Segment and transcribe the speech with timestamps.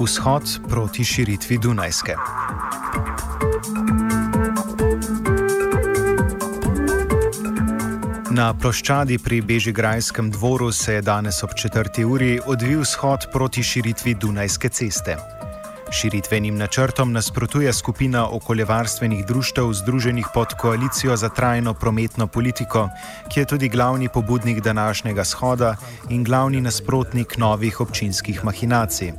[0.00, 2.14] Vzhod proti širitvi Dunajske.
[8.30, 12.04] Na ploščadi pri Bežigrajskem dvoru se je danes ob 4.
[12.04, 15.16] uri odvil shod proti širitvi Dunajske ceste.
[15.92, 22.88] Širitvenim načrtom nasprotuje skupina okoljevarstvenih društev združenih pod koalicijo za trajno prometno politiko,
[23.28, 25.76] ki je tudi glavni pobudnik današnjega shoda
[26.08, 29.12] in glavni nasprotnik novih občinskih mahinacij.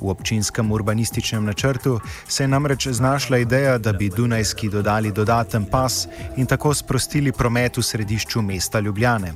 [0.00, 6.08] V občinskem urbanističnem načrtu se je namreč znašla ideja, da bi Dunajski dodali dodaten pas
[6.36, 9.32] in tako sprostili promet v središču mesta Ljubljane.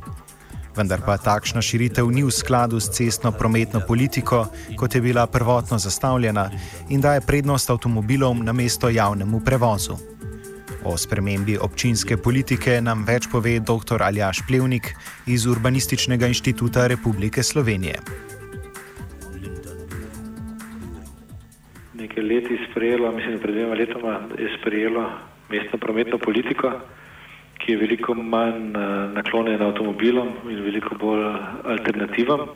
[0.77, 4.47] Vendar pa takšna širitev ni v skladu s cestno prometno politiko,
[4.77, 6.51] kot je bila prvotno zastavljena
[6.89, 9.97] in daje prednost avtomobilom na mesto javnemu prevozu.
[10.85, 14.03] O spremembi občinske politike nam več pove dr.
[14.03, 14.91] Aljaš Plevnik
[15.27, 18.01] iz Urbanističnega inštituta Republike Slovenije.
[22.05, 25.05] Nekaj leti sprejelo, mislim, pred dvema letoma je sprejelo
[25.51, 26.73] mestno prometno politiko,
[27.59, 31.25] ki je veliko manj eh, naklonjena avtomobilom in veliko bolj
[31.65, 32.49] alternativam,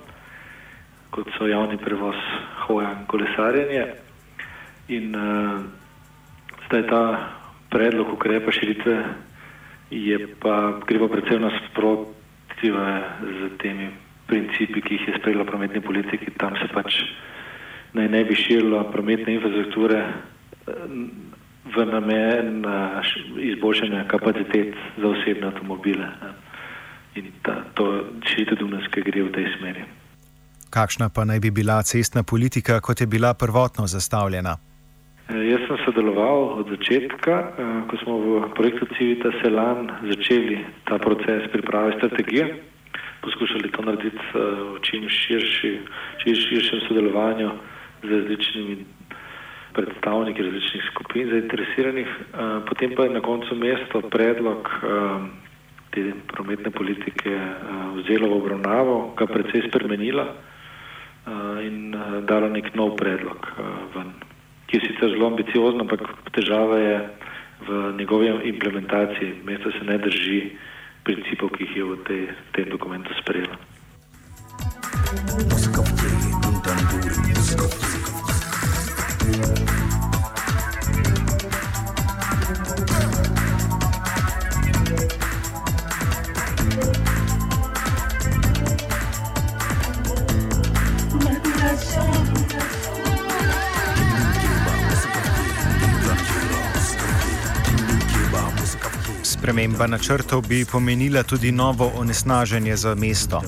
[1.11, 2.17] kot so javni prevoz,
[2.67, 3.87] hoja in kolesarjenje.
[4.89, 5.61] In uh,
[6.67, 7.01] zdaj ta
[7.69, 8.95] predlog ukrepa širitve
[9.91, 13.91] je pa gre pa predvsem nasproti z temi
[14.27, 17.03] principi, ki jih je sprejela prometna politika, tam se pač
[17.93, 20.73] naj ne bi širila prometne infrastrukture eh,
[21.77, 23.01] v namen eh,
[23.53, 26.07] izboljšanja kapacitet za osebne avtomobile.
[27.15, 29.85] In ta, to širitev Dunajske gre v tej smeri.
[30.71, 34.57] Kakšna pa naj bi bila cestna politika, kot je bila prvotno zastavljena?
[35.29, 37.37] Eh, jaz sem sodeloval od začetka,
[37.91, 42.57] ko smo v projektu Civita Selan začeli ta proces priprave strategije.
[43.21, 45.73] Poskušali to narediti v čim širši,
[46.23, 47.51] širšem sodelovanju
[48.03, 48.85] z različnimi
[49.79, 52.09] predstavniki različnih skupin zainteresiranih.
[52.09, 54.87] Eh, potem pa je na koncu mesto predlog eh,
[55.91, 57.53] te prometne politike eh,
[57.97, 60.27] vzelo v obravnavo, ga precej spremenila
[61.61, 61.93] in
[62.25, 63.37] dala nek nov predlog
[63.93, 64.15] ven,
[64.65, 66.01] ki je sicer zelo ambiciozno, ampak
[66.33, 66.97] težava je
[67.69, 69.45] v njegovi implementaciji.
[69.45, 70.57] Mesto se ne drži
[71.05, 72.23] principov, ki jih je v tej,
[72.57, 73.61] tem dokumentu sprejela.
[99.49, 103.41] Sprememba načrtov bi pomenila tudi novo onesnaženje za mesto.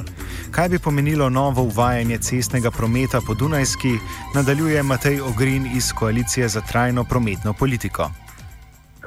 [0.50, 4.00] Kaj bi pomenilo novo uvajanje cestnega prometa po Dunajski,
[4.34, 8.10] nadaljuje Matej Ogrin iz Koalicije za trajno prometno politiko.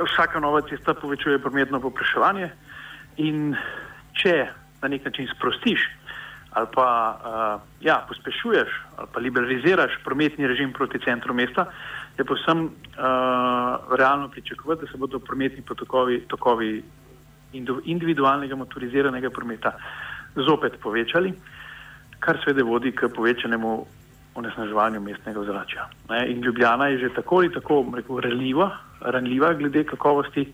[0.06, 2.50] Vsaka nova cesta povečuje prometno popraševanje
[3.18, 3.56] in
[4.14, 4.46] če
[4.82, 5.82] na nek način sprostiš
[6.54, 11.66] ali pa uh, ja, pospešuješ ali pa liberaliziraš prometni režim proti centru mesta,
[12.18, 12.72] je povsem uh,
[13.98, 16.84] realno pričakovati, da se bodo prometni potokovi, tokovi
[17.86, 19.72] individualnega motoriziranega prometa
[20.36, 21.34] zopet povečali,
[22.20, 23.86] kar seveda vodi k povečanemu
[24.36, 25.90] onesnaževanju mestnega ozračja.
[26.28, 28.70] In Ljubljana je že tako ali tako rekel, ranljiva,
[29.02, 30.54] ranljiva glede kakovosti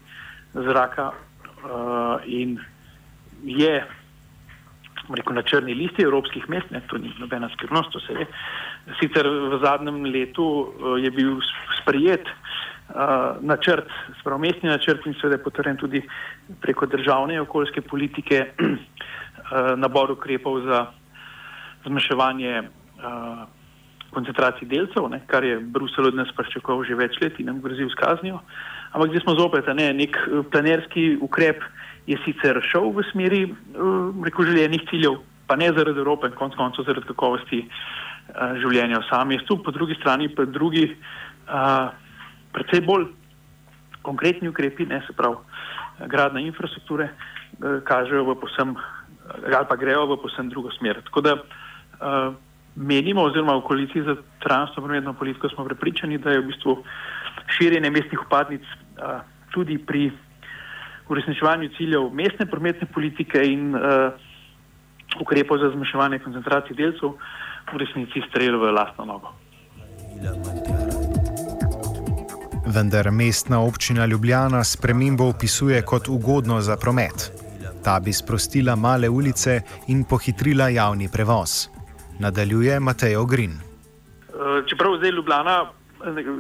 [0.54, 2.60] zraka uh, in
[3.44, 3.86] je
[5.16, 8.28] rekel, na črni listi evropskih mest, ne, to ni nobena skrivnost, to se ve.
[9.00, 11.40] Sicer v zadnjem letu uh, je bil
[11.82, 13.90] sprejet uh, načrt,
[14.22, 16.02] spravo mestni načrt in seveda potrjen tudi
[16.62, 20.86] preko državne okoljske politike uh, nabor ukrepov za
[21.86, 23.48] zmanjševanje uh,
[24.10, 27.86] koncentracij delcev, ne, kar je Bruselj od nas pričakoval že več let in nam grozi
[27.86, 28.42] z kaznijo.
[28.92, 30.18] Ampak zdaj smo zopet, ne, nek
[30.52, 31.62] planerski ukrep
[32.08, 36.88] je sicer šel v smeri uh, rekel, željenih ciljev, pa ne zaradi Evrope konc koncev
[36.88, 40.86] zaradi kakovosti uh, življenja v samem mestu, po drugi strani pa drugi,
[41.50, 41.90] uh,
[42.54, 43.10] predvsej bolj
[44.02, 45.38] konkretni ukrepi, ne se pravi,
[46.08, 47.10] gradna infrastrukture,
[47.60, 48.76] kažejo v posem,
[49.44, 51.02] ali pa grejo v posem drugo smer.
[51.10, 52.34] Tako da uh,
[52.76, 56.78] menimo, oziroma v koaliciji za trajnostno prometno politiko smo prepričani, da je v bistvu
[57.58, 59.20] širjenje mestnih upadnic uh,
[59.52, 60.12] tudi pri
[61.10, 63.82] uresničevanju ciljev mestne prometne politike in uh,
[65.22, 67.16] ukrepov za zmanjševanje koncentracij delcev
[67.74, 69.34] v resnici strelj v lastno nogo.
[72.66, 77.32] Vendar mestna občina Ljubljana spremembo opisuje kot ugodno za promet.
[77.84, 81.70] Ta bi sprostila male ulice in pohitrila javni prevoz.
[82.20, 83.54] Nadaljuje Matej Ogrin.
[84.70, 85.72] čeprav zdaj Ljubljana,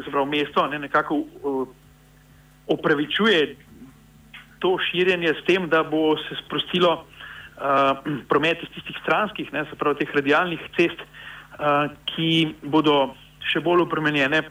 [0.05, 1.23] se pravi mesto, ne, nekako
[2.67, 3.55] opravičuje
[4.59, 7.97] to širjenje s tem, da bo se sprostilo uh,
[8.29, 13.13] promet iz tistih stranskih, ne, se pravi teh radijalnih cest, uh, ki bodo
[13.49, 14.43] še bolj opremenjene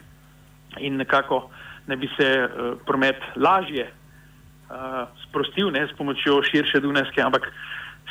[0.84, 1.48] in nekako
[1.88, 7.52] ne bi se uh, promet lažje uh, sprostil ne, s pomočjo širše Dunajske, ampak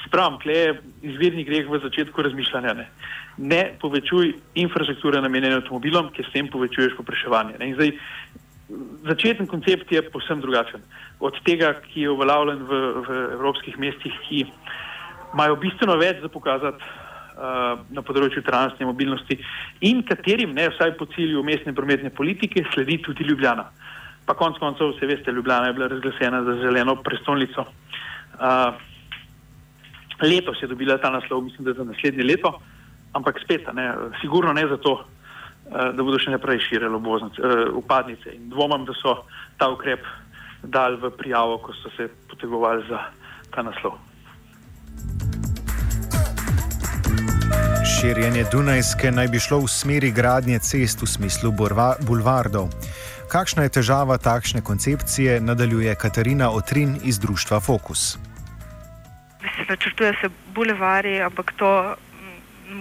[0.07, 0.75] spravim, kle je
[1.11, 2.73] izvirni greh v začetku razmišljanja.
[2.73, 2.87] Ne.
[3.37, 7.57] ne povečuj infrastrukture namenjene avtomobilom, ker s tem povečuješ popraševanje.
[9.07, 10.81] Začeten koncept je povsem drugačen
[11.23, 14.43] od tega, ki je uveljavljen v, v evropskih mestih, ki
[15.33, 19.39] imajo bistveno več za pokazati uh, na področju trajnostne mobilnosti
[19.87, 23.69] in katerim, ne vsaj po cilju mestne prometne politike, sledi tudi Ljubljana.
[24.27, 27.63] Pa konec koncev, vse veste, Ljubljana je bila razglasena za zeleno prestolnico.
[28.37, 28.75] Uh,
[30.21, 32.57] letos je dobila ta naslov, mislim, da za naslednje leto,
[33.15, 35.05] ampak spet, ne, sigurno ne zato,
[35.71, 36.63] da bodo še naprej
[36.95, 38.35] oboznice, uh, upadnice.
[38.35, 39.25] In dvomam, da so
[39.57, 40.03] ta ukrep
[40.63, 42.99] dal v prijavo, ko so se potegovali za
[43.51, 43.99] ta naslov.
[47.87, 51.51] Širjenje Dunajske naj bi šlo v smeri gradnje cest v smislu
[52.05, 52.69] bulvardov.
[53.31, 58.17] Kakšna je težava takšne koncepcije, nadaljuje Katarina Otrin iz društva Focus.
[59.69, 61.95] Načrtuje se bulevari, ampak to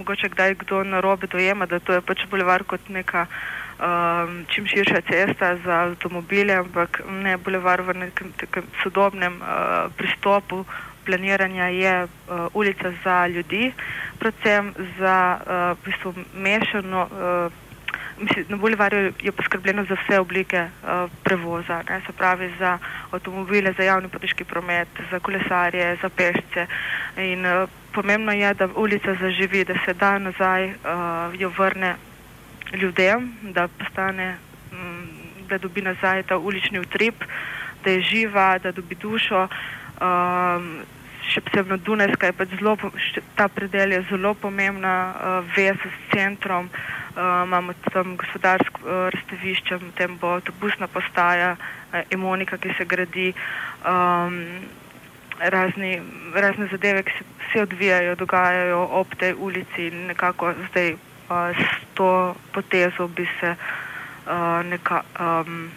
[0.07, 4.67] mogoče kdaj kdo na robe dojema, da to je pač bulevar kot neka um, čim
[4.67, 8.31] širša cesta za avtomobile, ampak ne bulevar v nekem
[8.83, 10.65] sodobnem uh, pristopu
[11.07, 13.73] planiranja je uh, ulica za ljudi,
[14.19, 17.09] predvsem za uh, v bistvu mešano.
[17.11, 17.66] Uh,
[18.21, 22.79] Mislim, na Bulevarju je poskrbljeno za vse oblike uh, prevoza, ne, se pravi za
[23.11, 26.67] avtomobile, za javni potniški promet, za kolesarje, za pešce.
[27.17, 30.75] In uh, pomembno je, da ulica zaživi, da se da nazaj uh,
[31.41, 31.95] jo vrne
[32.73, 34.37] ljudem, da postane,
[34.73, 37.25] mm, da dobi nazaj ta ulični utrip,
[37.85, 39.49] da je živa, da dobi dušo.
[40.01, 40.81] Um,
[41.31, 42.77] še posebno Dunajska je pač zelo,
[43.37, 49.79] ta predel je zelo pomembna uh, vez s centrom, uh, imamo tam gospodarsko uh, razstavišče,
[49.91, 53.33] potem bo avtobusna postaja, uh, emonika, ki se gradi.
[53.85, 54.43] Um,
[55.37, 55.99] Razni,
[56.33, 60.95] razne zadeve, ki se, se odvijajo, dogajajo ob tej ulici, in nekako zdaj
[61.53, 65.71] s to potezo bi se uh, neka, um,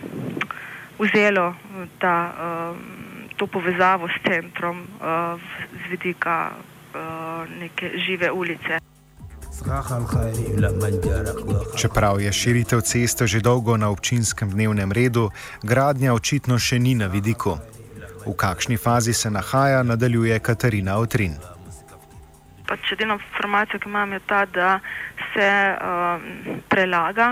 [1.00, 1.56] vzelo
[2.00, 2.78] ta, um,
[3.40, 5.40] to povezavo s centrom uh,
[5.72, 8.80] z vidika uh, neke žive ulice.
[11.76, 15.30] Čeprav je širitev ceste že dolgo na občinskem dnevnem redu,
[15.64, 17.58] gradnja očitno še ni na vidiku.
[18.28, 21.40] V kakšni fazi se nahaja, nadaljuje Katarina Otrin
[22.70, 24.80] pač edina informacija, ki imam, je ta, da
[25.34, 26.28] se uh,
[26.70, 27.30] prelaga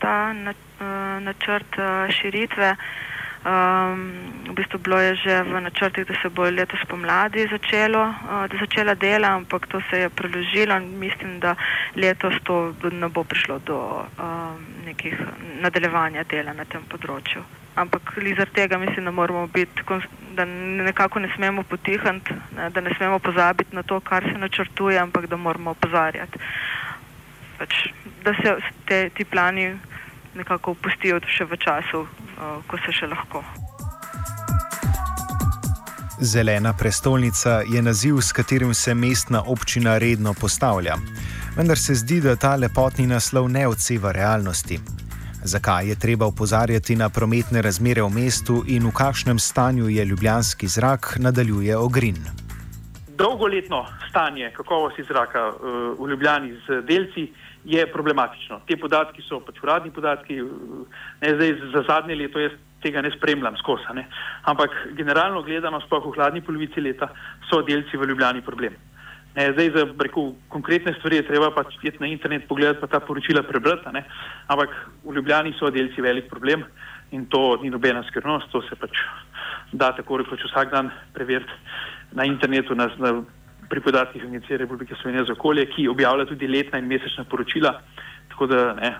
[0.00, 2.74] ta na, uh, načrt uh, širitve.
[3.40, 4.12] Um,
[4.50, 8.58] v bistvu bilo je že v načrtih, da se bo letos pomladi začelo, uh, da
[8.60, 11.56] začela dela, ampak to se je preložilo in mislim, da
[11.96, 15.16] letos to ne bo prišlo do um, nekih
[15.62, 17.40] nadaljevanja dela na tem področju
[17.74, 18.02] ampak
[18.36, 19.82] zaradi tega mislim, da moramo biti,
[20.34, 24.98] da nekako ne smemo potihniti, ne, da ne smemo pozabiti na to, kar se načrtuje,
[24.98, 26.38] ampak da moramo opozarjati.
[27.58, 27.74] Pač,
[28.24, 28.56] da se
[28.86, 29.76] te, ti plani
[30.34, 33.44] nekako opustijo še v času, uh, ko se še lahko.
[36.20, 40.96] Zelena prestolnica je naziv, s katerim se mestna občina redno postavlja.
[41.56, 44.78] Vendar se zdi, da ta lepotni naslov ne odseva realnosti.
[45.44, 50.68] Zakaj je treba upozarjati na prometne razmere v mestu in v kakšnem stanju je ljubljanski
[50.68, 52.20] zrak, nadaljuje Ogrin.
[53.08, 55.56] Dolgoletno stanje kakovosti zraka uh,
[55.98, 57.32] v Ljubljani z delci
[57.64, 58.60] je problematično.
[58.66, 60.40] Te podatki so pač uradni podatki,
[61.20, 62.52] ne zdaj za zadnje leto jaz
[62.82, 63.92] tega ne spremljam skozi.
[63.94, 64.06] Ne.
[64.48, 67.10] Ampak generalno gledano, sploh v hladni polovici leta,
[67.50, 68.76] so delci v Ljubljani problem.
[69.36, 73.00] Ne, zdaj za preko konkretne stvari je treba pač iti na internet, pogledati pa ta
[73.00, 74.04] poročila prebrati, ne.
[74.48, 74.74] ampak
[75.04, 76.64] v Ljubljani so delci velik problem
[77.12, 79.04] in to ni nobena skrivnost, to se pač
[79.72, 81.52] da tako rekoč vsak dan preveriti
[82.12, 83.22] na internetu, na, na,
[83.70, 87.76] pri podatkih Agencije Republike Slovenije za okolje, ki objavlja tudi letna in mesečna poročila,
[88.28, 88.94] tako da ne,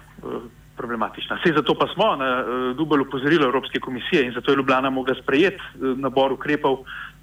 [0.80, 1.36] problematična.
[1.36, 5.14] Vse zato pa smo na uh, Dubaju upozorili Evropske komisije in zato je Ljubljana mogla
[5.22, 6.78] sprejeti uh, nabor ukrepov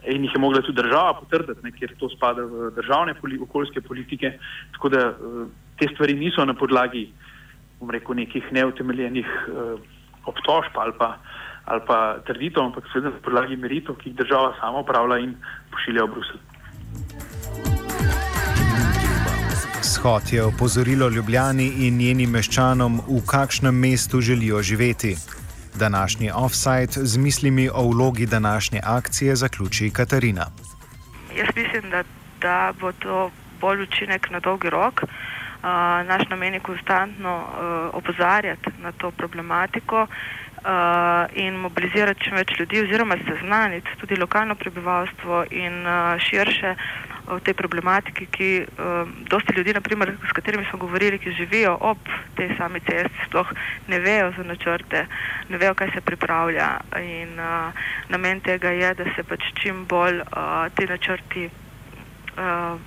[0.05, 3.81] in jih je mogla tudi država potrditi, ne, ker to spada v državne poli okoljske
[3.81, 4.37] politike.
[4.75, 5.01] Tako da
[5.79, 7.07] te stvari niso na podlagi,
[7.79, 9.27] bom rekel, nekih neutemeljenih
[10.25, 11.17] obtožb ali pa,
[11.65, 15.35] ali pa trditev, ampak seveda na podlagi meritev, ki jih država sama upravlja in
[15.73, 16.56] pošilja v Bruselj.
[20.07, 25.15] Shod je opozorilo Ljubljani in njenim meščanom, v kakšnem mestu želijo živeti.
[25.75, 30.45] Današnji offside z mislimi o vlogi današnje akcije zaključi Katarina.
[31.37, 32.03] Jaz mislim, da,
[32.41, 35.03] da bo to bolj učinek na dolgi rok.
[35.03, 35.09] Uh,
[36.07, 40.09] naš namen je konstantno uh, opozarjati na to problematiko uh,
[41.35, 45.83] in mobilizirati čim več ljudi, oziroma seznaniti tudi lokalno prebivalstvo in
[46.29, 46.75] širše
[47.27, 51.97] o tej problematiki, ki uh, dosti ljudi, naprimer, s katerimi smo govorili, ki živijo ob
[52.35, 53.51] tej sami cesti, sploh
[53.87, 55.05] ne vejo za načrte,
[55.49, 56.69] ne vejo, kaj se pripravlja.
[57.01, 57.73] In uh,
[58.09, 61.49] namen tega je, da se pač čim bolj uh, ti načrti,
[62.37, 62.79] uh,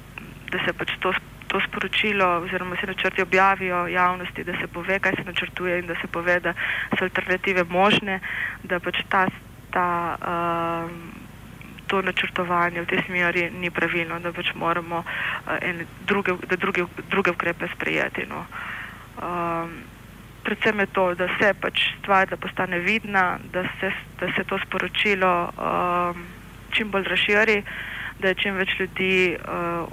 [0.51, 1.13] da se pač to.
[1.51, 5.97] To sporočilo, oziroma se načrti objavijo javnosti, da se pove, kaj se načrtuje in da
[5.99, 6.53] se pove, da
[6.95, 8.21] so alternative možne,
[8.63, 9.25] da pač ta,
[9.75, 11.10] ta uh,
[11.91, 17.35] to načrtovanje v tej smeri ni pravilno, da pač moramo uh, druge, da druge, druge
[17.35, 18.27] ukrepe sprejeti.
[18.31, 18.47] No.
[19.19, 19.75] Um,
[20.47, 24.59] predvsem je to, da se pač stvar da postane vidna, da se, da se to
[24.59, 26.25] sporočilo um,
[26.71, 27.63] čim bolj razširi,
[28.23, 29.91] da je čim več ljudi uh,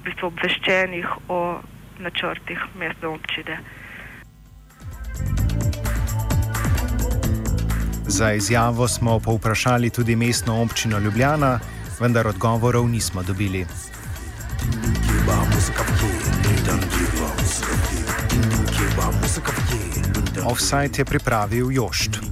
[0.00, 1.60] v bistvu obveščenih o
[1.98, 3.58] načrtih mestne občine.
[8.12, 11.60] Za izjavo smo povprašali tudi mestno občino Ljubljana,
[12.00, 13.66] vendar odgovorov nismo dobili.
[20.44, 22.31] Offside je pripravil Jošt.